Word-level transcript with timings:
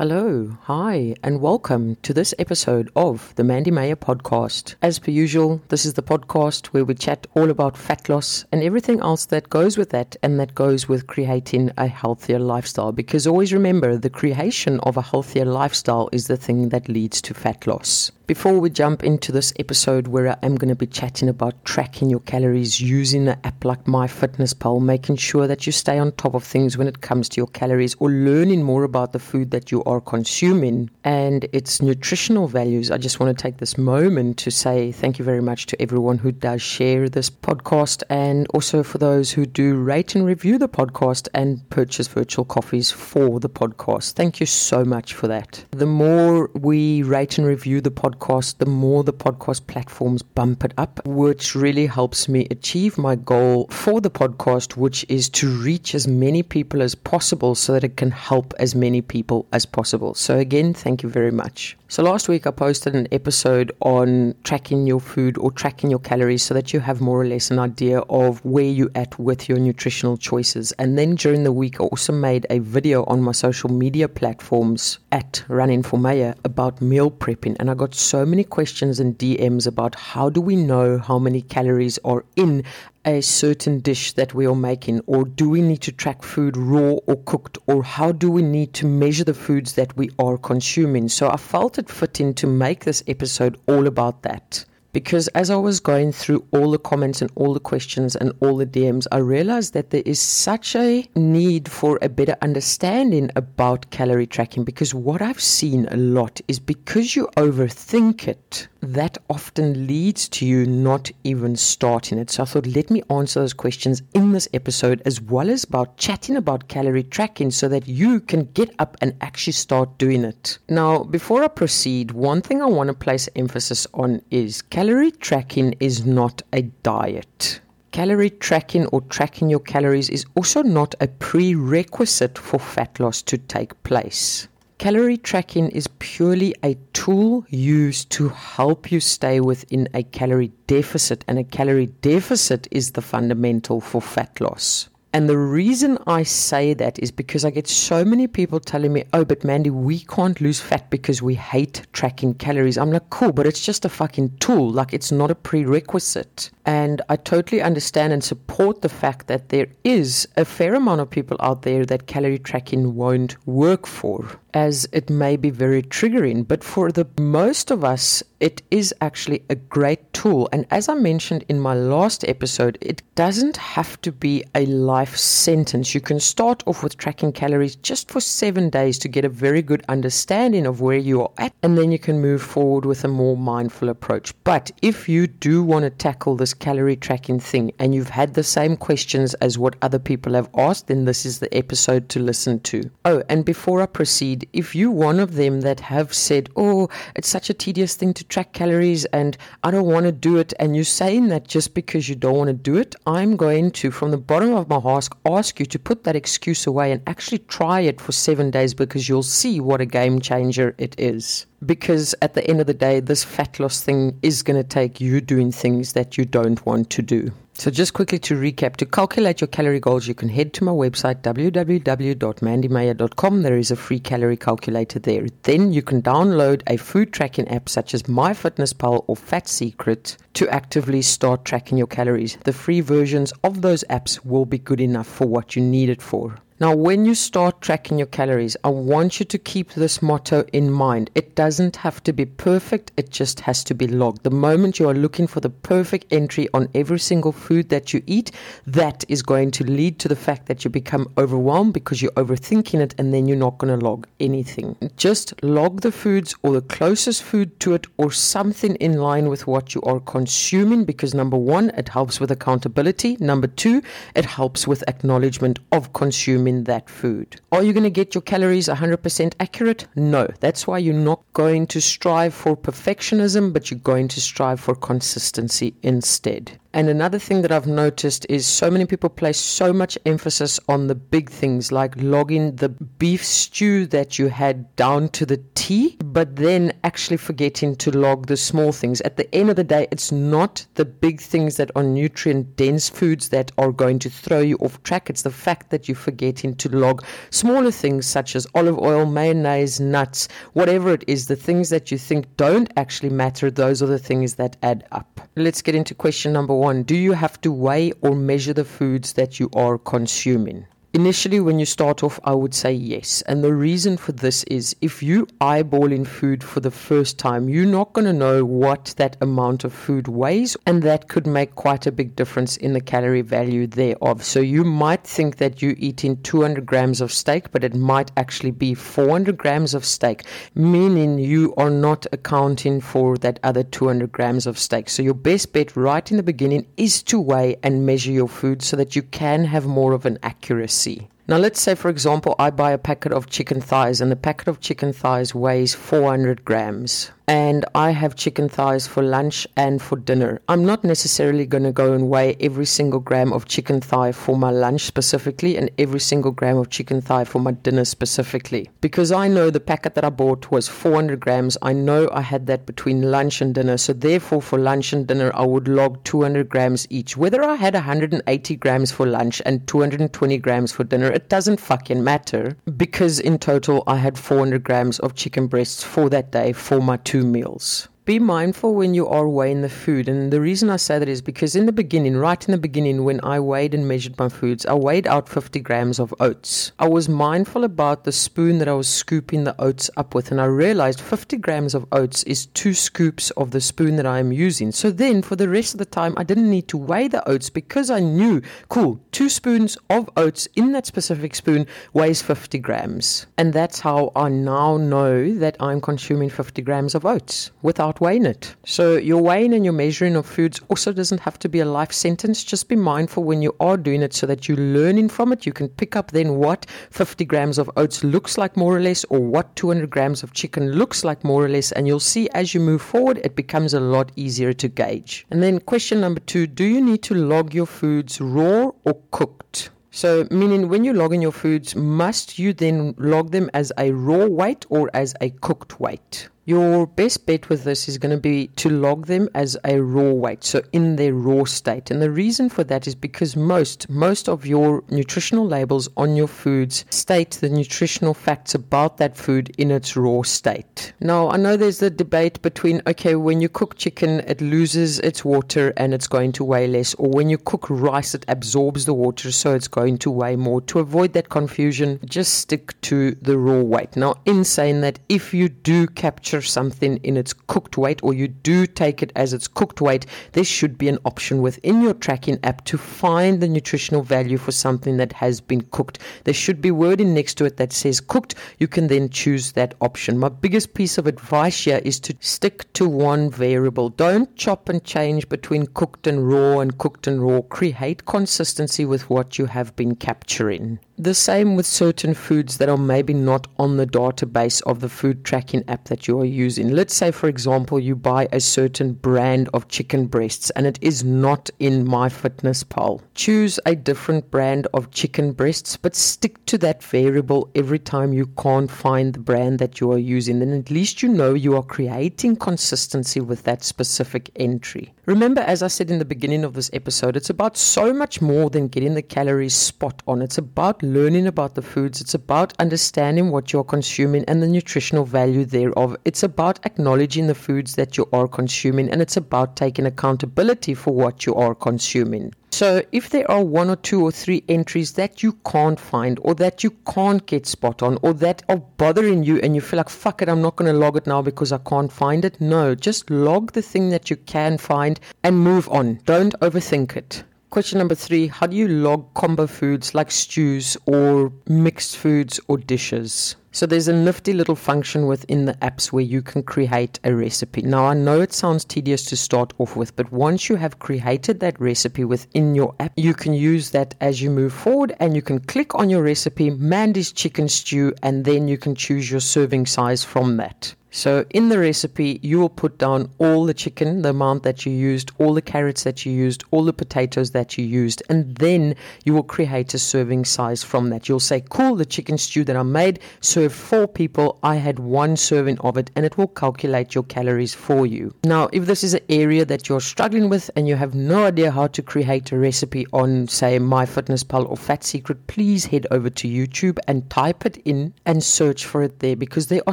Hello, 0.00 0.56
hi, 0.62 1.14
and 1.22 1.42
welcome 1.42 1.94
to 1.96 2.14
this 2.14 2.32
episode 2.38 2.90
of 2.96 3.34
the 3.36 3.44
Mandy 3.44 3.70
Meyer 3.70 3.96
podcast. 3.96 4.74
As 4.80 4.98
per 4.98 5.10
usual, 5.10 5.60
this 5.68 5.84
is 5.84 5.92
the 5.92 6.02
podcast 6.02 6.68
where 6.68 6.86
we 6.86 6.94
chat 6.94 7.26
all 7.34 7.50
about 7.50 7.76
fat 7.76 8.08
loss 8.08 8.46
and 8.50 8.62
everything 8.62 9.00
else 9.00 9.26
that 9.26 9.50
goes 9.50 9.76
with 9.76 9.90
that 9.90 10.16
and 10.22 10.40
that 10.40 10.54
goes 10.54 10.88
with 10.88 11.06
creating 11.06 11.70
a 11.76 11.86
healthier 11.86 12.38
lifestyle. 12.38 12.92
Because 12.92 13.26
always 13.26 13.52
remember, 13.52 13.98
the 13.98 14.08
creation 14.08 14.80
of 14.84 14.96
a 14.96 15.02
healthier 15.02 15.44
lifestyle 15.44 16.08
is 16.12 16.28
the 16.28 16.36
thing 16.38 16.70
that 16.70 16.88
leads 16.88 17.20
to 17.20 17.34
fat 17.34 17.66
loss. 17.66 18.10
Before 18.30 18.60
we 18.60 18.70
jump 18.70 19.02
into 19.02 19.32
this 19.32 19.52
episode 19.58 20.06
where 20.06 20.28
I 20.28 20.36
am 20.44 20.54
going 20.54 20.68
to 20.68 20.76
be 20.76 20.86
chatting 20.86 21.28
about 21.28 21.64
tracking 21.64 22.08
your 22.08 22.20
calories 22.20 22.80
using 22.80 23.26
an 23.26 23.40
app 23.42 23.64
like 23.64 23.86
MyFitnessPal, 23.86 24.80
making 24.80 25.16
sure 25.16 25.48
that 25.48 25.66
you 25.66 25.72
stay 25.72 25.98
on 25.98 26.12
top 26.12 26.34
of 26.34 26.44
things 26.44 26.78
when 26.78 26.86
it 26.86 27.00
comes 27.00 27.28
to 27.30 27.38
your 27.38 27.48
calories 27.48 27.96
or 27.98 28.08
learning 28.08 28.62
more 28.62 28.84
about 28.84 29.12
the 29.12 29.18
food 29.18 29.50
that 29.50 29.72
you 29.72 29.82
are 29.82 30.00
consuming 30.00 30.88
and 31.02 31.48
its 31.52 31.82
nutritional 31.82 32.46
values, 32.46 32.92
I 32.92 32.98
just 32.98 33.18
want 33.18 33.36
to 33.36 33.42
take 33.42 33.56
this 33.56 33.76
moment 33.76 34.36
to 34.38 34.52
say 34.52 34.92
thank 34.92 35.18
you 35.18 35.24
very 35.24 35.42
much 35.42 35.66
to 35.66 35.82
everyone 35.82 36.18
who 36.18 36.30
does 36.30 36.62
share 36.62 37.08
this 37.08 37.30
podcast 37.30 38.04
and 38.10 38.46
also 38.54 38.84
for 38.84 38.98
those 38.98 39.32
who 39.32 39.44
do 39.44 39.74
rate 39.74 40.14
and 40.14 40.24
review 40.24 40.56
the 40.56 40.68
podcast 40.68 41.26
and 41.34 41.68
purchase 41.70 42.06
virtual 42.06 42.44
coffees 42.44 42.92
for 42.92 43.40
the 43.40 43.50
podcast. 43.50 44.12
Thank 44.12 44.38
you 44.38 44.46
so 44.46 44.84
much 44.84 45.14
for 45.14 45.26
that. 45.26 45.64
The 45.72 45.86
more 45.86 46.48
we 46.54 47.02
rate 47.02 47.36
and 47.36 47.44
review 47.44 47.80
the 47.80 47.90
podcast, 47.90 48.19
podcast, 48.20 48.58
the 48.58 48.66
more 48.66 49.02
the 49.02 49.12
podcast 49.12 49.66
platforms 49.66 50.22
bump 50.22 50.64
it 50.64 50.72
up, 50.76 51.00
which 51.06 51.54
really 51.54 51.86
helps 51.86 52.28
me 52.28 52.46
achieve 52.50 52.98
my 52.98 53.14
goal 53.16 53.66
for 53.70 54.00
the 54.00 54.10
podcast, 54.10 54.76
which 54.76 55.04
is 55.08 55.28
to 55.30 55.48
reach 55.62 55.94
as 55.94 56.06
many 56.06 56.42
people 56.42 56.82
as 56.82 56.94
possible 56.94 57.54
so 57.54 57.72
that 57.72 57.84
it 57.84 57.96
can 57.96 58.10
help 58.10 58.54
as 58.58 58.74
many 58.74 59.00
people 59.00 59.46
as 59.52 59.66
possible. 59.66 60.14
So, 60.14 60.38
again, 60.38 60.74
thank 60.74 61.02
you 61.02 61.08
very 61.08 61.30
much. 61.30 61.76
So 61.90 62.04
last 62.04 62.28
week 62.28 62.46
I 62.46 62.52
posted 62.52 62.94
an 62.94 63.08
episode 63.10 63.72
on 63.80 64.36
tracking 64.44 64.86
your 64.86 65.00
food 65.00 65.36
or 65.38 65.50
tracking 65.50 65.90
your 65.90 65.98
calories 65.98 66.44
so 66.44 66.54
that 66.54 66.72
you 66.72 66.78
have 66.78 67.00
more 67.00 67.20
or 67.20 67.26
less 67.26 67.50
an 67.50 67.58
idea 67.58 67.98
of 68.08 68.38
where 68.44 68.62
you're 68.62 68.92
at 68.94 69.18
with 69.18 69.48
your 69.48 69.58
nutritional 69.58 70.16
choices. 70.16 70.70
And 70.78 70.96
then 70.96 71.16
during 71.16 71.42
the 71.42 71.50
week 71.50 71.80
I 71.80 71.84
also 71.86 72.12
made 72.12 72.46
a 72.48 72.60
video 72.60 73.02
on 73.06 73.20
my 73.22 73.32
social 73.32 73.70
media 73.70 74.06
platforms 74.06 75.00
at 75.10 75.42
Running 75.48 75.82
for 75.82 75.98
Mayor 75.98 76.36
about 76.44 76.80
meal 76.80 77.10
prepping. 77.10 77.56
And 77.58 77.68
I 77.68 77.74
got 77.74 77.96
many 78.14 78.44
questions 78.44 79.00
and 79.00 79.18
DMs 79.18 79.66
about 79.66 79.94
how 79.94 80.30
do 80.30 80.40
we 80.40 80.56
know 80.56 80.98
how 80.98 81.18
many 81.18 81.42
calories 81.42 81.98
are 82.04 82.24
in 82.36 82.64
a 83.04 83.20
certain 83.20 83.80
dish 83.80 84.12
that 84.12 84.34
we 84.34 84.46
are 84.46 84.54
making, 84.54 85.00
or 85.06 85.24
do 85.24 85.48
we 85.48 85.62
need 85.62 85.80
to 85.82 85.92
track 85.92 86.22
food 86.22 86.56
raw 86.56 86.92
or 87.06 87.16
cooked, 87.24 87.56
or 87.66 87.82
how 87.82 88.12
do 88.12 88.30
we 88.30 88.42
need 88.42 88.74
to 88.74 88.86
measure 88.86 89.24
the 89.24 89.34
foods 89.34 89.74
that 89.74 89.96
we 89.96 90.10
are 90.18 90.36
consuming? 90.36 91.08
So 91.08 91.30
I 91.30 91.36
felt 91.36 91.78
it 91.78 91.88
fitting 91.88 92.34
to 92.34 92.46
make 92.46 92.84
this 92.84 93.02
episode 93.06 93.58
all 93.66 93.86
about 93.86 94.22
that. 94.22 94.64
Because 94.92 95.28
as 95.28 95.50
I 95.50 95.56
was 95.56 95.78
going 95.78 96.12
through 96.12 96.44
all 96.50 96.70
the 96.72 96.78
comments 96.78 97.22
and 97.22 97.30
all 97.36 97.54
the 97.54 97.60
questions 97.60 98.16
and 98.16 98.32
all 98.40 98.56
the 98.56 98.66
DMs, 98.66 99.06
I 99.12 99.18
realized 99.18 99.72
that 99.74 99.90
there 99.90 100.02
is 100.04 100.20
such 100.20 100.74
a 100.74 101.08
need 101.14 101.70
for 101.70 101.98
a 102.02 102.08
better 102.08 102.36
understanding 102.42 103.30
about 103.36 103.90
calorie 103.90 104.26
tracking. 104.26 104.64
Because 104.64 104.92
what 104.92 105.22
I've 105.22 105.40
seen 105.40 105.86
a 105.90 105.96
lot 105.96 106.40
is 106.48 106.58
because 106.58 107.14
you 107.14 107.28
overthink 107.36 108.26
it, 108.26 108.68
that 108.82 109.18
often 109.28 109.86
leads 109.86 110.28
to 110.28 110.46
you 110.46 110.66
not 110.66 111.10
even 111.22 111.54
starting 111.54 112.18
it. 112.18 112.30
So 112.30 112.42
I 112.42 112.46
thought, 112.46 112.66
let 112.66 112.90
me 112.90 113.02
answer 113.10 113.40
those 113.40 113.52
questions 113.52 114.02
in 114.14 114.32
this 114.32 114.48
episode, 114.54 115.02
as 115.04 115.20
well 115.20 115.50
as 115.50 115.64
about 115.64 115.98
chatting 115.98 116.36
about 116.36 116.68
calorie 116.68 117.04
tracking 117.04 117.50
so 117.50 117.68
that 117.68 117.86
you 117.86 118.20
can 118.20 118.44
get 118.52 118.74
up 118.78 118.96
and 119.00 119.14
actually 119.20 119.52
start 119.52 119.98
doing 119.98 120.24
it. 120.24 120.58
Now, 120.68 121.04
before 121.04 121.44
I 121.44 121.48
proceed, 121.48 122.10
one 122.12 122.40
thing 122.40 122.62
I 122.62 122.66
want 122.66 122.88
to 122.88 122.94
place 122.94 123.28
emphasis 123.36 123.86
on 123.94 124.22
is 124.30 124.62
calorie 124.62 124.79
tracking 125.10 125.74
is 125.78 126.06
not 126.06 126.40
a 126.54 126.62
diet. 126.62 127.60
Calorie 127.92 128.30
tracking 128.30 128.86
or 128.86 129.02
tracking 129.02 129.50
your 129.50 129.60
calories 129.60 130.08
is 130.08 130.24
also 130.34 130.62
not 130.62 130.94
a 131.02 131.06
prerequisite 131.06 132.38
for 132.38 132.58
fat 132.58 132.98
loss 132.98 133.20
to 133.20 133.36
take 133.36 133.82
place. 133.82 134.48
Calorie 134.78 135.18
tracking 135.18 135.68
is 135.68 135.86
purely 135.98 136.54
a 136.62 136.78
tool 136.94 137.44
used 137.50 138.08
to 138.12 138.30
help 138.30 138.90
you 138.90 139.00
stay 139.00 139.38
within 139.38 139.86
a 139.92 140.02
calorie 140.02 140.52
deficit, 140.66 141.26
and 141.28 141.38
a 141.38 141.44
calorie 141.44 141.92
deficit 142.00 142.66
is 142.70 142.92
the 142.92 143.02
fundamental 143.02 143.82
for 143.82 144.00
fat 144.00 144.40
loss. 144.40 144.88
And 145.12 145.28
the 145.28 145.38
reason 145.38 145.98
I 146.06 146.22
say 146.22 146.72
that 146.74 146.98
is 147.00 147.10
because 147.10 147.44
I 147.44 147.50
get 147.50 147.66
so 147.66 148.04
many 148.04 148.28
people 148.28 148.60
telling 148.60 148.92
me, 148.92 149.04
oh, 149.12 149.24
but 149.24 149.42
Mandy, 149.42 149.70
we 149.70 149.98
can't 150.00 150.40
lose 150.40 150.60
fat 150.60 150.88
because 150.88 151.20
we 151.20 151.34
hate 151.34 151.86
tracking 151.92 152.34
calories. 152.34 152.78
I'm 152.78 152.92
like, 152.92 153.10
cool, 153.10 153.32
but 153.32 153.46
it's 153.46 153.64
just 153.64 153.84
a 153.84 153.88
fucking 153.88 154.36
tool. 154.38 154.70
Like, 154.70 154.94
it's 154.94 155.10
not 155.10 155.32
a 155.32 155.34
prerequisite. 155.34 156.50
And 156.64 157.02
I 157.08 157.16
totally 157.16 157.60
understand 157.60 158.12
and 158.12 158.22
support 158.22 158.82
the 158.82 158.88
fact 158.88 159.26
that 159.26 159.48
there 159.48 159.66
is 159.82 160.28
a 160.36 160.44
fair 160.44 160.74
amount 160.76 161.00
of 161.00 161.10
people 161.10 161.36
out 161.40 161.62
there 161.62 161.84
that 161.86 162.06
calorie 162.06 162.38
tracking 162.38 162.94
won't 162.94 163.36
work 163.48 163.88
for, 163.88 164.38
as 164.54 164.86
it 164.92 165.10
may 165.10 165.36
be 165.36 165.50
very 165.50 165.82
triggering. 165.82 166.46
But 166.46 166.62
for 166.62 166.92
the 166.92 167.08
most 167.18 167.72
of 167.72 167.82
us, 167.82 168.22
it 168.38 168.62
is 168.70 168.94
actually 169.00 169.42
a 169.50 169.54
great 169.56 170.12
tool. 170.12 170.48
And 170.52 170.66
as 170.70 170.88
I 170.88 170.94
mentioned 170.94 171.44
in 171.48 171.58
my 171.58 171.74
last 171.74 172.24
episode, 172.28 172.78
it 172.80 173.02
doesn't 173.16 173.56
have 173.56 174.00
to 174.02 174.12
be 174.12 174.44
a 174.54 174.66
life 174.66 174.99
sentence. 175.06 175.94
You 175.94 176.00
can 176.00 176.20
start 176.20 176.62
off 176.66 176.82
with 176.82 176.96
tracking 176.96 177.32
calories 177.32 177.76
just 177.76 178.10
for 178.10 178.20
seven 178.20 178.70
days 178.70 178.98
to 178.98 179.08
get 179.08 179.24
a 179.24 179.28
very 179.28 179.62
good 179.62 179.84
understanding 179.88 180.66
of 180.66 180.80
where 180.80 180.96
you 180.96 181.22
are 181.22 181.30
at, 181.38 181.52
and 181.62 181.78
then 181.78 181.90
you 181.90 181.98
can 181.98 182.20
move 182.20 182.42
forward 182.42 182.84
with 182.84 183.04
a 183.04 183.08
more 183.08 183.36
mindful 183.36 183.88
approach. 183.88 184.34
But 184.44 184.70
if 184.82 185.08
you 185.08 185.26
do 185.26 185.62
want 185.62 185.84
to 185.84 185.90
tackle 185.90 186.36
this 186.36 186.54
calorie 186.54 186.96
tracking 186.96 187.40
thing 187.40 187.72
and 187.78 187.94
you've 187.94 188.10
had 188.10 188.34
the 188.34 188.42
same 188.42 188.76
questions 188.76 189.34
as 189.34 189.58
what 189.58 189.76
other 189.82 189.98
people 189.98 190.34
have 190.34 190.50
asked, 190.56 190.88
then 190.88 191.04
this 191.04 191.24
is 191.24 191.38
the 191.38 191.54
episode 191.54 192.08
to 192.10 192.20
listen 192.20 192.60
to. 192.60 192.90
Oh, 193.04 193.22
and 193.28 193.44
before 193.44 193.80
I 193.80 193.86
proceed, 193.86 194.48
if 194.52 194.74
you're 194.74 194.90
one 194.90 195.20
of 195.20 195.34
them 195.34 195.60
that 195.62 195.80
have 195.80 196.12
said, 196.12 196.50
oh, 196.56 196.88
it's 197.14 197.28
such 197.28 197.48
a 197.48 197.54
tedious 197.54 197.94
thing 197.94 198.12
to 198.14 198.24
track 198.24 198.52
calories 198.52 199.04
and 199.06 199.36
I 199.62 199.70
don't 199.70 199.86
want 199.86 200.06
to 200.06 200.12
do 200.12 200.36
it, 200.36 200.52
and 200.58 200.74
you're 200.74 200.84
saying 200.84 201.28
that 201.28 201.46
just 201.46 201.74
because 201.74 202.08
you 202.08 202.14
don't 202.14 202.36
want 202.36 202.48
to 202.48 202.54
do 202.54 202.76
it, 202.76 202.94
I'm 203.06 203.36
going 203.36 203.70
to, 203.72 203.90
from 203.90 204.10
the 204.10 204.18
bottom 204.18 204.54
of 204.54 204.68
my 204.68 204.78
heart, 204.78 204.89
ask 204.90 205.60
you 205.60 205.66
to 205.66 205.78
put 205.78 206.04
that 206.04 206.16
excuse 206.16 206.66
away 206.66 206.92
and 206.92 207.02
actually 207.06 207.38
try 207.38 207.80
it 207.80 208.00
for 208.00 208.12
seven 208.12 208.50
days 208.50 208.74
because 208.74 209.08
you'll 209.08 209.22
see 209.22 209.60
what 209.60 209.80
a 209.80 209.86
game 209.86 210.20
changer 210.20 210.74
it 210.78 210.94
is 210.98 211.46
because 211.64 212.14
at 212.22 212.34
the 212.34 212.46
end 212.48 212.60
of 212.60 212.66
the 212.66 212.74
day, 212.74 213.00
this 213.00 213.24
fat 213.24 213.60
loss 213.60 213.82
thing 213.82 214.18
is 214.22 214.42
going 214.42 214.56
to 214.56 214.68
take 214.68 215.00
you 215.00 215.20
doing 215.20 215.52
things 215.52 215.92
that 215.92 216.16
you 216.16 216.24
don't 216.24 216.64
want 216.64 216.90
to 216.90 217.02
do. 217.02 217.32
So, 217.60 217.70
just 217.70 217.92
quickly 217.92 218.18
to 218.20 218.36
recap, 218.36 218.76
to 218.76 218.86
calculate 218.86 219.42
your 219.42 219.48
calorie 219.48 219.80
goals, 219.80 220.08
you 220.08 220.14
can 220.14 220.30
head 220.30 220.54
to 220.54 220.64
my 220.64 220.72
website 220.72 221.20
www.mandymeyer.com. 221.20 223.42
There 223.42 223.58
is 223.58 223.70
a 223.70 223.76
free 223.76 224.00
calorie 224.00 224.38
calculator 224.38 224.98
there. 224.98 225.26
Then 225.42 225.70
you 225.70 225.82
can 225.82 226.00
download 226.00 226.62
a 226.66 226.78
food 226.78 227.12
tracking 227.12 227.46
app 227.48 227.68
such 227.68 227.92
as 227.92 228.04
MyFitnessPal 228.04 229.04
or 229.06 229.14
Fat 229.14 229.46
Secret 229.46 230.16
to 230.32 230.48
actively 230.48 231.02
start 231.02 231.44
tracking 231.44 231.76
your 231.76 231.86
calories. 231.86 232.38
The 232.44 232.54
free 232.54 232.80
versions 232.80 233.30
of 233.44 233.60
those 233.60 233.84
apps 233.90 234.24
will 234.24 234.46
be 234.46 234.56
good 234.56 234.80
enough 234.80 235.06
for 235.06 235.26
what 235.26 235.54
you 235.54 235.60
need 235.60 235.90
it 235.90 236.00
for. 236.00 236.38
Now, 236.60 236.74
when 236.74 237.06
you 237.06 237.14
start 237.14 237.62
tracking 237.62 237.96
your 237.96 238.06
calories, 238.08 238.54
I 238.62 238.68
want 238.68 239.18
you 239.18 239.24
to 239.24 239.38
keep 239.38 239.72
this 239.72 240.02
motto 240.02 240.44
in 240.52 240.70
mind. 240.70 241.10
It 241.14 241.34
doesn't 241.34 241.76
have 241.76 242.02
to 242.02 242.12
be 242.12 242.26
perfect, 242.26 242.92
it 242.98 243.08
just 243.08 243.40
has 243.40 243.64
to 243.64 243.72
be 243.72 243.86
logged. 243.86 244.24
The 244.24 244.30
moment 244.30 244.78
you 244.78 244.86
are 244.86 244.94
looking 244.94 245.26
for 245.26 245.40
the 245.40 245.48
perfect 245.48 246.12
entry 246.12 246.50
on 246.52 246.68
every 246.74 246.98
single 246.98 247.32
food 247.32 247.70
that 247.70 247.94
you 247.94 248.02
eat, 248.06 248.32
that 248.66 249.06
is 249.08 249.22
going 249.22 249.52
to 249.52 249.64
lead 249.64 249.98
to 250.00 250.08
the 250.08 250.14
fact 250.14 250.48
that 250.48 250.62
you 250.62 250.68
become 250.68 251.10
overwhelmed 251.16 251.72
because 251.72 252.02
you're 252.02 252.12
overthinking 252.12 252.80
it 252.80 252.94
and 252.98 253.14
then 253.14 253.26
you're 253.26 253.38
not 253.38 253.56
going 253.56 253.78
to 253.78 253.82
log 253.82 254.06
anything. 254.20 254.76
Just 254.98 255.42
log 255.42 255.80
the 255.80 255.90
foods 255.90 256.34
or 256.42 256.52
the 256.52 256.60
closest 256.60 257.22
food 257.22 257.58
to 257.60 257.72
it 257.72 257.86
or 257.96 258.12
something 258.12 258.74
in 258.74 258.98
line 258.98 259.30
with 259.30 259.46
what 259.46 259.74
you 259.74 259.80
are 259.80 260.00
consuming 260.00 260.84
because 260.84 261.14
number 261.14 261.38
one, 261.38 261.70
it 261.70 261.88
helps 261.88 262.20
with 262.20 262.30
accountability. 262.30 263.16
Number 263.18 263.46
two, 263.46 263.80
it 264.14 264.26
helps 264.26 264.66
with 264.66 264.84
acknowledgement 264.86 265.58
of 265.72 265.94
consuming 265.94 266.49
in 266.50 266.64
that 266.64 266.90
food. 266.90 267.40
Are 267.52 267.62
you 267.62 267.72
going 267.72 267.84
to 267.84 267.98
get 268.00 268.14
your 268.14 268.22
calories 268.22 268.68
100% 268.68 269.34
accurate? 269.38 269.86
No. 269.94 270.28
That's 270.40 270.66
why 270.66 270.78
you're 270.78 271.06
not 271.10 271.22
going 271.32 271.68
to 271.68 271.80
strive 271.80 272.34
for 272.34 272.56
perfectionism, 272.56 273.52
but 273.52 273.70
you're 273.70 273.80
going 273.92 274.08
to 274.08 274.20
strive 274.20 274.60
for 274.60 274.74
consistency 274.74 275.74
instead. 275.82 276.58
And 276.72 276.88
another 276.88 277.18
thing 277.18 277.42
that 277.42 277.50
I've 277.50 277.66
noticed 277.66 278.24
is 278.28 278.46
so 278.46 278.70
many 278.70 278.86
people 278.86 279.10
place 279.10 279.38
so 279.38 279.72
much 279.72 279.98
emphasis 280.06 280.60
on 280.68 280.86
the 280.86 280.94
big 280.94 281.28
things 281.28 281.72
like 281.72 281.94
logging 281.96 282.54
the 282.56 282.68
beef 282.68 283.24
stew 283.24 283.86
that 283.86 284.20
you 284.20 284.28
had 284.28 284.76
down 284.76 285.08
to 285.10 285.26
the 285.26 285.38
T, 285.56 285.96
but 286.04 286.36
then 286.36 286.72
actually 286.84 287.16
forgetting 287.16 287.74
to 287.76 287.90
log 287.90 288.28
the 288.28 288.36
small 288.36 288.70
things. 288.70 289.00
At 289.00 289.16
the 289.16 289.34
end 289.34 289.50
of 289.50 289.56
the 289.56 289.64
day, 289.64 289.88
it's 289.90 290.12
not 290.12 290.64
the 290.74 290.84
big 290.84 291.20
things 291.20 291.56
that 291.56 291.72
are 291.74 291.82
nutrient 291.82 292.54
dense 292.54 292.88
foods 292.88 293.30
that 293.30 293.50
are 293.58 293.72
going 293.72 293.98
to 293.98 294.10
throw 294.10 294.38
you 294.38 294.56
off 294.58 294.80
track. 294.84 295.10
It's 295.10 295.22
the 295.22 295.30
fact 295.30 295.70
that 295.70 295.88
you're 295.88 295.96
forgetting 295.96 296.54
to 296.54 296.68
log 296.68 297.04
smaller 297.30 297.72
things 297.72 298.06
such 298.06 298.36
as 298.36 298.46
olive 298.54 298.78
oil, 298.78 299.06
mayonnaise, 299.06 299.80
nuts, 299.80 300.28
whatever 300.52 300.92
it 300.92 301.02
is, 301.08 301.26
the 301.26 301.34
things 301.34 301.70
that 301.70 301.90
you 301.90 301.98
think 301.98 302.36
don't 302.36 302.72
actually 302.76 303.10
matter, 303.10 303.50
those 303.50 303.82
are 303.82 303.86
the 303.86 303.98
things 303.98 304.36
that 304.36 304.56
add 304.62 304.86
up. 304.92 305.20
Let's 305.34 305.62
get 305.62 305.74
into 305.74 305.96
question 305.96 306.32
number 306.32 306.59
one 306.60 306.82
Do 306.82 306.94
you 306.94 307.12
have 307.12 307.40
to 307.40 307.50
weigh 307.50 307.92
or 308.02 308.14
measure 308.14 308.52
the 308.52 308.66
foods 308.66 309.14
that 309.14 309.40
you 309.40 309.48
are 309.54 309.78
consuming? 309.78 310.66
Initially, 310.92 311.38
when 311.38 311.60
you 311.60 311.66
start 311.66 312.02
off, 312.02 312.18
I 312.24 312.34
would 312.34 312.52
say 312.52 312.72
yes. 312.72 313.22
And 313.28 313.44
the 313.44 313.54
reason 313.54 313.96
for 313.96 314.10
this 314.10 314.42
is 314.44 314.74
if 314.80 315.04
you 315.04 315.26
eyeballing 315.40 316.04
food 316.04 316.42
for 316.42 316.58
the 316.58 316.72
first 316.72 317.16
time, 317.16 317.48
you're 317.48 317.64
not 317.64 317.92
going 317.92 318.06
to 318.06 318.12
know 318.12 318.44
what 318.44 318.92
that 318.96 319.16
amount 319.20 319.62
of 319.62 319.72
food 319.72 320.08
weighs, 320.08 320.56
and 320.66 320.82
that 320.82 321.06
could 321.06 321.28
make 321.28 321.54
quite 321.54 321.86
a 321.86 321.92
big 321.92 322.16
difference 322.16 322.56
in 322.56 322.72
the 322.72 322.80
calorie 322.80 323.22
value 323.22 323.68
thereof. 323.68 324.24
So 324.24 324.40
you 324.40 324.64
might 324.64 325.04
think 325.04 325.36
that 325.36 325.62
you're 325.62 325.76
eating 325.78 326.20
200 326.22 326.66
grams 326.66 327.00
of 327.00 327.12
steak, 327.12 327.52
but 327.52 327.62
it 327.62 327.76
might 327.76 328.10
actually 328.16 328.50
be 328.50 328.74
400 328.74 329.38
grams 329.38 329.74
of 329.74 329.84
steak, 329.84 330.24
meaning 330.56 331.20
you 331.20 331.54
are 331.56 331.70
not 331.70 332.04
accounting 332.10 332.80
for 332.80 333.16
that 333.18 333.38
other 333.44 333.62
200 333.62 334.10
grams 334.10 334.44
of 334.44 334.58
steak. 334.58 334.90
So 334.90 335.04
your 335.04 335.14
best 335.14 335.52
bet 335.52 335.76
right 335.76 336.10
in 336.10 336.16
the 336.16 336.24
beginning 336.24 336.66
is 336.76 337.00
to 337.04 337.20
weigh 337.20 337.58
and 337.62 337.86
measure 337.86 338.10
your 338.10 338.28
food 338.28 338.60
so 338.60 338.76
that 338.76 338.96
you 338.96 339.02
can 339.02 339.44
have 339.44 339.66
more 339.66 339.92
of 339.92 340.04
an 340.04 340.18
accuracy 340.24 340.79
see. 340.80 341.06
Now, 341.30 341.36
let's 341.38 341.60
say, 341.60 341.76
for 341.76 341.88
example, 341.88 342.34
I 342.40 342.50
buy 342.50 342.72
a 342.72 342.76
packet 342.76 343.12
of 343.12 343.30
chicken 343.30 343.60
thighs, 343.60 344.00
and 344.00 344.10
the 344.10 344.16
packet 344.16 344.48
of 344.48 344.58
chicken 344.58 344.92
thighs 344.92 345.32
weighs 345.32 345.76
400 345.76 346.44
grams 346.44 347.12
and 347.30 347.64
I 347.76 347.92
have 347.92 348.16
chicken 348.16 348.48
thighs 348.48 348.88
for 348.88 349.04
lunch 349.04 349.46
and 349.56 349.80
for 349.80 349.94
dinner. 349.94 350.40
I'm 350.48 350.66
not 350.66 350.82
necessarily 350.82 351.46
going 351.46 351.62
to 351.62 351.70
go 351.70 351.92
and 351.92 352.08
weigh 352.08 352.34
every 352.40 352.66
single 352.66 352.98
gram 352.98 353.32
of 353.32 353.46
chicken 353.46 353.80
thigh 353.80 354.10
for 354.10 354.36
my 354.36 354.50
lunch 354.50 354.80
specifically 354.80 355.56
and 355.56 355.70
every 355.78 356.00
single 356.00 356.32
gram 356.32 356.56
of 356.56 356.70
chicken 356.70 357.00
thigh 357.00 357.22
for 357.22 357.38
my 357.38 357.52
dinner 357.52 357.84
specifically 357.84 358.68
because 358.80 359.12
I 359.12 359.28
know 359.28 359.48
the 359.48 359.60
packet 359.60 359.94
that 359.94 360.04
I 360.04 360.10
bought 360.10 360.50
was 360.50 360.66
400 360.66 361.20
grams. 361.20 361.56
I 361.62 361.72
know 361.72 362.10
I 362.12 362.22
had 362.22 362.48
that 362.48 362.66
between 362.66 363.12
lunch 363.12 363.40
and 363.40 363.54
dinner, 363.54 363.76
so 363.76 363.92
therefore 363.92 364.42
for 364.42 364.58
lunch 364.58 364.92
and 364.92 365.06
dinner 365.06 365.30
I 365.32 365.46
would 365.46 365.68
log 365.68 366.02
200 366.02 366.48
grams 366.48 366.84
each. 366.90 367.16
Whether 367.16 367.44
I 367.44 367.54
had 367.54 367.74
180 367.74 368.56
grams 368.56 368.90
for 368.90 369.06
lunch 369.06 369.40
and 369.46 369.64
220 369.68 370.36
grams 370.38 370.72
for 370.72 370.82
dinner, 370.82 371.12
it 371.20 371.28
doesn't 371.28 371.60
fucking 371.60 372.02
matter 372.02 372.56
because 372.78 373.20
in 373.20 373.38
total 373.38 373.84
I 373.86 373.96
had 373.96 374.16
400 374.18 374.64
grams 374.64 374.98
of 375.00 375.14
chicken 375.14 375.48
breasts 375.48 375.84
for 375.84 376.08
that 376.08 376.32
day 376.32 376.54
for 376.54 376.80
my 376.80 376.96
two 376.96 377.26
meals 377.26 377.89
be 378.04 378.18
mindful 378.18 378.74
when 378.74 378.94
you 378.94 379.06
are 379.06 379.28
weighing 379.28 379.60
the 379.60 379.68
food. 379.68 380.08
And 380.08 380.32
the 380.32 380.40
reason 380.40 380.70
I 380.70 380.76
say 380.76 380.98
that 380.98 381.08
is 381.08 381.20
because 381.20 381.54
in 381.54 381.66
the 381.66 381.72
beginning, 381.72 382.16
right 382.16 382.42
in 382.48 382.52
the 382.52 382.58
beginning, 382.58 383.04
when 383.04 383.20
I 383.22 383.38
weighed 383.40 383.74
and 383.74 383.86
measured 383.86 384.18
my 384.18 384.28
foods, 384.28 384.64
I 384.64 384.74
weighed 384.74 385.06
out 385.06 385.28
50 385.28 385.60
grams 385.60 386.00
of 386.00 386.14
oats. 386.18 386.72
I 386.78 386.88
was 386.88 387.08
mindful 387.08 387.62
about 387.62 388.04
the 388.04 388.12
spoon 388.12 388.58
that 388.58 388.68
I 388.68 388.72
was 388.72 388.88
scooping 388.88 389.44
the 389.44 389.54
oats 389.60 389.90
up 389.96 390.14
with, 390.14 390.30
and 390.30 390.40
I 390.40 390.46
realized 390.46 391.00
50 391.00 391.36
grams 391.36 391.74
of 391.74 391.86
oats 391.92 392.22
is 392.24 392.46
two 392.46 392.72
scoops 392.72 393.30
of 393.32 393.50
the 393.50 393.60
spoon 393.60 393.96
that 393.96 394.06
I 394.06 394.18
am 394.18 394.32
using. 394.32 394.72
So 394.72 394.90
then, 394.90 395.20
for 395.22 395.36
the 395.36 395.48
rest 395.48 395.74
of 395.74 395.78
the 395.78 395.84
time, 395.84 396.14
I 396.16 396.24
didn't 396.24 396.50
need 396.50 396.68
to 396.68 396.78
weigh 396.78 397.08
the 397.08 397.26
oats 397.28 397.50
because 397.50 397.90
I 397.90 398.00
knew, 398.00 398.40
cool, 398.68 399.00
two 399.12 399.28
spoons 399.28 399.76
of 399.90 400.08
oats 400.16 400.48
in 400.56 400.72
that 400.72 400.86
specific 400.86 401.34
spoon 401.34 401.66
weighs 401.92 402.22
50 402.22 402.58
grams. 402.60 403.26
And 403.36 403.52
that's 403.52 403.80
how 403.80 404.10
I 404.16 404.30
now 404.30 404.78
know 404.78 405.34
that 405.34 405.56
I'm 405.60 405.80
consuming 405.80 406.30
50 406.30 406.62
grams 406.62 406.94
of 406.94 407.04
oats 407.04 407.50
without 407.62 407.89
weighing 407.98 408.26
it. 408.26 408.54
So 408.66 408.98
your 408.98 409.22
weighing 409.22 409.54
and 409.54 409.64
your 409.64 409.72
measuring 409.72 410.16
of 410.16 410.26
foods 410.26 410.60
also 410.68 410.92
doesn't 410.92 411.20
have 411.20 411.38
to 411.38 411.48
be 411.48 411.60
a 411.60 411.64
life 411.64 411.92
sentence. 411.92 412.44
Just 412.44 412.68
be 412.68 412.76
mindful 412.76 413.24
when 413.24 413.40
you 413.40 413.56
are 413.58 413.78
doing 413.78 414.02
it 414.02 414.12
so 414.12 414.26
that 414.26 414.46
you're 414.46 414.58
learning 414.58 415.08
from 415.08 415.32
it. 415.32 415.46
You 415.46 415.54
can 415.54 415.70
pick 415.70 415.96
up 415.96 416.10
then 416.10 416.34
what 416.34 416.66
50 416.90 417.24
grams 417.24 417.56
of 417.56 417.70
oats 417.78 418.04
looks 418.04 418.36
like 418.36 418.54
more 418.58 418.76
or 418.76 418.80
less, 418.80 419.04
or 419.04 419.20
what 419.20 419.56
200 419.56 419.88
grams 419.88 420.22
of 420.22 420.34
chicken 420.34 420.72
looks 420.72 421.04
like 421.04 421.24
more 421.24 421.42
or 421.42 421.48
less. 421.48 421.72
And 421.72 421.86
you'll 421.86 422.00
see 422.00 422.28
as 422.34 422.52
you 422.52 422.60
move 422.60 422.82
forward, 422.82 423.18
it 423.24 423.34
becomes 423.34 423.72
a 423.72 423.80
lot 423.80 424.12
easier 424.16 424.52
to 424.52 424.68
gauge. 424.68 425.26
And 425.30 425.42
then 425.42 425.58
question 425.60 426.02
number 426.02 426.20
two, 426.20 426.46
do 426.46 426.64
you 426.64 426.82
need 426.82 427.02
to 427.04 427.14
log 427.14 427.54
your 427.54 427.66
foods 427.66 428.20
raw 428.20 428.72
or 428.84 429.00
cooked? 429.10 429.70
So, 429.92 430.28
meaning 430.30 430.68
when 430.68 430.84
you 430.84 430.92
log 430.92 431.12
in 431.12 431.20
your 431.20 431.32
foods, 431.32 431.74
must 431.74 432.38
you 432.38 432.52
then 432.52 432.94
log 432.96 433.32
them 433.32 433.50
as 433.54 433.72
a 433.76 433.90
raw 433.90 434.26
weight 434.26 434.64
or 434.68 434.88
as 434.94 435.16
a 435.20 435.30
cooked 435.30 435.80
weight? 435.80 436.28
Your 436.46 436.86
best 436.86 437.26
bet 437.26 437.50
with 437.50 437.64
this 437.64 437.86
is 437.86 437.98
going 437.98 438.16
to 438.16 438.20
be 438.20 438.48
to 438.56 438.70
log 438.70 439.06
them 439.06 439.28
as 439.34 439.58
a 439.62 439.78
raw 439.78 440.10
weight, 440.10 440.42
so 440.42 440.62
in 440.72 440.96
their 440.96 441.12
raw 441.12 441.44
state. 441.44 441.90
And 441.90 442.00
the 442.00 442.10
reason 442.10 442.48
for 442.48 442.64
that 442.64 442.86
is 442.86 442.94
because 442.94 443.36
most 443.36 443.88
most 443.90 444.26
of 444.26 444.46
your 444.46 444.82
nutritional 444.88 445.46
labels 445.46 445.88
on 445.98 446.16
your 446.16 446.26
foods 446.26 446.86
state 446.88 447.32
the 447.32 447.50
nutritional 447.50 448.14
facts 448.14 448.54
about 448.54 448.96
that 448.96 449.18
food 449.18 449.54
in 449.58 449.70
its 449.70 449.96
raw 449.96 450.22
state. 450.22 450.94
Now, 450.98 451.28
I 451.28 451.36
know 451.36 451.58
there's 451.58 451.78
the 451.78 451.90
debate 451.90 452.40
between 452.40 452.80
okay, 452.86 453.16
when 453.16 453.42
you 453.42 453.50
cook 453.50 453.76
chicken, 453.76 454.20
it 454.20 454.40
loses 454.40 454.98
its 455.00 455.24
water 455.24 455.74
and 455.76 455.92
it's 455.92 456.08
going 456.08 456.32
to 456.32 456.44
weigh 456.44 456.66
less, 456.66 456.94
or 456.94 457.10
when 457.10 457.28
you 457.28 457.36
cook 457.36 457.66
rice, 457.68 458.14
it 458.14 458.24
absorbs 458.28 458.86
the 458.86 458.94
water, 458.94 459.30
so 459.30 459.54
it's 459.54 459.68
going 459.68 459.98
to 459.98 460.10
weigh 460.10 460.36
more. 460.36 460.62
To 460.62 460.78
avoid 460.78 461.12
that 461.12 461.28
confusion, 461.28 462.00
just 462.06 462.36
stick 462.36 462.80
to 462.80 463.12
the 463.20 463.36
raw 463.36 463.60
weight. 463.60 463.94
Now, 463.94 464.14
in 464.24 464.42
saying 464.44 464.80
that, 464.80 464.98
if 465.10 465.34
you 465.34 465.50
do 465.50 465.86
capture 465.86 466.29
measure 466.32 466.46
something 466.46 466.98
in 466.98 467.16
its 467.16 467.32
cooked 467.32 467.76
weight 467.76 467.98
or 468.04 468.14
you 468.14 468.28
do 468.28 468.64
take 468.64 469.02
it 469.02 469.10
as 469.16 469.32
its 469.32 469.48
cooked 469.48 469.80
weight, 469.80 470.06
there 470.32 470.44
should 470.44 470.78
be 470.78 470.88
an 470.88 470.98
option 471.04 471.42
within 471.42 471.82
your 471.82 471.94
tracking 471.94 472.38
app 472.44 472.64
to 472.64 472.78
find 472.78 473.40
the 473.40 473.48
nutritional 473.48 474.02
value 474.02 474.38
for 474.38 474.52
something 474.52 474.96
that 474.96 475.12
has 475.12 475.40
been 475.40 475.62
cooked. 475.72 475.98
There 476.24 476.34
should 476.34 476.60
be 476.60 476.70
wording 476.70 477.14
next 477.14 477.34
to 477.38 477.46
it 477.46 477.56
that 477.56 477.72
says 477.72 478.00
cooked. 478.00 478.36
You 478.58 478.68
can 478.68 478.86
then 478.86 479.08
choose 479.08 479.52
that 479.52 479.74
option. 479.80 480.18
My 480.18 480.28
biggest 480.28 480.74
piece 480.74 480.98
of 480.98 481.08
advice 481.08 481.64
here 481.64 481.80
is 481.84 481.98
to 482.00 482.14
stick 482.20 482.72
to 482.74 482.88
one 482.88 483.28
variable. 483.28 483.88
Don't 483.88 484.36
chop 484.36 484.68
and 484.68 484.84
change 484.84 485.28
between 485.28 485.66
cooked 485.66 486.06
and 486.06 486.28
raw 486.28 486.60
and 486.60 486.78
cooked 486.78 487.08
and 487.08 487.20
raw. 487.20 487.40
Create 487.40 488.04
consistency 488.04 488.84
with 488.84 489.10
what 489.10 489.36
you 489.36 489.46
have 489.46 489.74
been 489.74 489.96
capturing. 489.96 490.78
The 491.00 491.14
same 491.14 491.56
with 491.56 491.64
certain 491.64 492.12
foods 492.12 492.58
that 492.58 492.68
are 492.68 492.76
maybe 492.76 493.14
not 493.14 493.46
on 493.58 493.78
the 493.78 493.86
database 493.86 494.60
of 494.64 494.80
the 494.80 494.90
food 494.90 495.24
tracking 495.24 495.64
app 495.66 495.84
that 495.84 496.06
you 496.06 496.20
are 496.20 496.26
using. 496.26 496.72
Let's 496.72 496.94
say, 496.94 497.10
for 497.10 497.26
example, 497.26 497.80
you 497.80 497.96
buy 497.96 498.28
a 498.30 498.38
certain 498.38 498.92
brand 498.92 499.48
of 499.54 499.68
chicken 499.68 500.08
breasts 500.08 500.50
and 500.50 500.66
it 500.66 500.78
is 500.82 501.02
not 501.02 501.48
in 501.58 501.86
MyFitnessPal. 501.86 503.00
Choose 503.14 503.58
a 503.64 503.74
different 503.74 504.30
brand 504.30 504.66
of 504.74 504.90
chicken 504.90 505.32
breasts, 505.32 505.78
but 505.78 505.96
stick 505.96 506.44
to 506.44 506.58
that 506.58 506.82
variable 506.82 507.48
every 507.54 507.78
time 507.78 508.12
you 508.12 508.26
can't 508.38 508.70
find 508.70 509.14
the 509.14 509.20
brand 509.20 509.58
that 509.58 509.80
you 509.80 509.90
are 509.92 509.98
using. 509.98 510.40
Then 510.40 510.52
at 510.52 510.70
least 510.70 511.02
you 511.02 511.08
know 511.08 511.32
you 511.32 511.56
are 511.56 511.62
creating 511.62 512.36
consistency 512.36 513.22
with 513.22 513.44
that 513.44 513.64
specific 513.64 514.30
entry. 514.36 514.92
Remember, 515.10 515.40
as 515.40 515.60
I 515.60 515.66
said 515.66 515.90
in 515.90 515.98
the 515.98 516.04
beginning 516.04 516.44
of 516.44 516.54
this 516.54 516.70
episode, 516.72 517.16
it's 517.16 517.30
about 517.30 517.56
so 517.56 517.92
much 517.92 518.22
more 518.22 518.48
than 518.48 518.68
getting 518.68 518.94
the 518.94 519.02
calories 519.02 519.56
spot 519.56 520.04
on. 520.06 520.22
It's 520.22 520.38
about 520.38 520.84
learning 520.84 521.26
about 521.26 521.56
the 521.56 521.62
foods, 521.62 522.00
it's 522.00 522.14
about 522.14 522.52
understanding 522.60 523.32
what 523.32 523.52
you're 523.52 523.64
consuming 523.64 524.24
and 524.28 524.40
the 524.40 524.46
nutritional 524.46 525.04
value 525.04 525.44
thereof. 525.44 525.96
It's 526.04 526.22
about 526.22 526.64
acknowledging 526.64 527.26
the 527.26 527.34
foods 527.34 527.74
that 527.74 527.96
you 527.96 528.08
are 528.12 528.28
consuming, 528.28 528.88
and 528.88 529.02
it's 529.02 529.16
about 529.16 529.56
taking 529.56 529.84
accountability 529.84 530.74
for 530.74 530.94
what 530.94 531.26
you 531.26 531.34
are 531.34 531.56
consuming. 531.56 532.32
So, 532.60 532.82
if 532.92 533.08
there 533.08 533.30
are 533.30 533.42
one 533.42 533.70
or 533.70 533.76
two 533.76 534.02
or 534.02 534.12
three 534.12 534.44
entries 534.46 534.92
that 534.92 535.22
you 535.22 535.32
can't 535.46 535.80
find, 535.80 536.20
or 536.20 536.34
that 536.34 536.62
you 536.62 536.72
can't 536.86 537.24
get 537.24 537.46
spot 537.46 537.82
on, 537.82 537.98
or 538.02 538.12
that 538.12 538.42
are 538.50 538.58
bothering 538.58 539.22
you, 539.22 539.38
and 539.38 539.54
you 539.54 539.62
feel 539.62 539.78
like, 539.78 539.88
fuck 539.88 540.20
it, 540.20 540.28
I'm 540.28 540.42
not 540.42 540.56
going 540.56 540.70
to 540.70 540.78
log 540.78 540.98
it 540.98 541.06
now 541.06 541.22
because 541.22 541.52
I 541.52 541.56
can't 541.56 541.90
find 541.90 542.22
it, 542.22 542.38
no, 542.38 542.74
just 542.74 543.08
log 543.08 543.52
the 543.52 543.62
thing 543.62 543.88
that 543.88 544.10
you 544.10 544.16
can 544.16 544.58
find 544.58 545.00
and 545.24 545.38
move 545.38 545.70
on. 545.70 546.00
Don't 546.04 546.38
overthink 546.40 546.98
it. 546.98 547.24
Question 547.50 547.78
number 547.78 547.96
three 547.96 548.28
How 548.28 548.46
do 548.46 548.56
you 548.56 548.68
log 548.68 549.12
combo 549.14 549.48
foods 549.48 549.92
like 549.92 550.12
stews 550.12 550.76
or 550.86 551.32
mixed 551.48 551.96
foods 551.96 552.38
or 552.46 552.56
dishes? 552.56 553.34
So 553.50 553.66
there's 553.66 553.88
a 553.88 553.92
nifty 553.92 554.32
little 554.32 554.54
function 554.54 555.08
within 555.08 555.46
the 555.46 555.54
apps 555.54 555.86
where 555.86 556.04
you 556.04 556.22
can 556.22 556.44
create 556.44 557.00
a 557.02 557.12
recipe. 557.12 557.62
Now 557.62 557.86
I 557.86 557.94
know 557.94 558.20
it 558.20 558.32
sounds 558.32 558.64
tedious 558.64 559.04
to 559.06 559.16
start 559.16 559.52
off 559.58 559.74
with, 559.74 559.96
but 559.96 560.12
once 560.12 560.48
you 560.48 560.54
have 560.54 560.78
created 560.78 561.40
that 561.40 561.60
recipe 561.60 562.04
within 562.04 562.54
your 562.54 562.72
app, 562.78 562.92
you 562.96 563.14
can 563.14 563.34
use 563.34 563.70
that 563.70 563.96
as 564.00 564.22
you 564.22 564.30
move 564.30 564.52
forward 564.52 564.94
and 565.00 565.16
you 565.16 565.22
can 565.22 565.40
click 565.40 565.74
on 565.74 565.90
your 565.90 566.04
recipe, 566.04 566.50
Mandy's 566.50 567.10
chicken 567.10 567.48
stew, 567.48 567.92
and 568.04 568.24
then 568.24 568.46
you 568.46 568.58
can 568.58 568.76
choose 568.76 569.10
your 569.10 569.18
serving 569.18 569.66
size 569.66 570.04
from 570.04 570.36
that. 570.36 570.76
So, 570.92 571.24
in 571.30 571.50
the 571.50 571.58
recipe, 571.58 572.18
you 572.20 572.40
will 572.40 572.48
put 572.48 572.76
down 572.76 573.10
all 573.18 573.46
the 573.46 573.54
chicken, 573.54 574.02
the 574.02 574.10
amount 574.10 574.42
that 574.42 574.66
you 574.66 574.72
used, 574.72 575.12
all 575.18 575.34
the 575.34 575.42
carrots 575.42 575.84
that 575.84 576.04
you 576.04 576.12
used, 576.12 576.42
all 576.50 576.64
the 576.64 576.72
potatoes 576.72 577.30
that 577.30 577.56
you 577.56 577.64
used, 577.64 578.02
and 578.08 578.34
then 578.36 578.74
you 579.04 579.14
will 579.14 579.22
create 579.22 579.72
a 579.72 579.78
serving 579.78 580.24
size 580.24 580.64
from 580.64 580.90
that. 580.90 581.08
You'll 581.08 581.20
say, 581.20 581.44
Cool, 581.48 581.76
the 581.76 581.84
chicken 581.84 582.18
stew 582.18 582.42
that 582.44 582.56
I 582.56 582.64
made 582.64 582.98
served 583.20 583.54
four 583.54 583.86
people. 583.86 584.40
I 584.42 584.56
had 584.56 584.80
one 584.80 585.16
serving 585.16 585.60
of 585.60 585.76
it, 585.76 585.92
and 585.94 586.04
it 586.04 586.18
will 586.18 586.26
calculate 586.26 586.92
your 586.92 587.04
calories 587.04 587.54
for 587.54 587.86
you. 587.86 588.12
Now, 588.24 588.48
if 588.52 588.66
this 588.66 588.82
is 588.82 588.94
an 588.94 589.04
area 589.08 589.44
that 589.44 589.68
you're 589.68 589.80
struggling 589.80 590.28
with 590.28 590.50
and 590.56 590.66
you 590.66 590.74
have 590.74 590.96
no 590.96 591.26
idea 591.26 591.52
how 591.52 591.68
to 591.68 591.82
create 591.82 592.32
a 592.32 592.38
recipe 592.38 592.84
on, 592.92 593.28
say, 593.28 593.60
MyFitnessPal 593.60 594.50
or 594.50 594.56
Fat 594.56 594.82
Secret, 594.82 595.24
please 595.28 595.66
head 595.66 595.86
over 595.92 596.10
to 596.10 596.26
YouTube 596.26 596.78
and 596.88 597.08
type 597.10 597.46
it 597.46 597.58
in 597.64 597.94
and 598.06 598.24
search 598.24 598.66
for 598.66 598.82
it 598.82 598.98
there 598.98 599.14
because 599.14 599.46
there 599.46 599.62
are 599.68 599.72